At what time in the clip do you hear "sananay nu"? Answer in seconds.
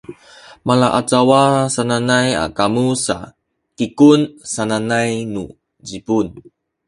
4.53-5.43